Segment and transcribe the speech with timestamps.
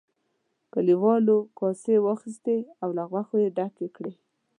[0.73, 4.13] کليوالو کاسې واخیستې او له غوښو یې ډکې کړې.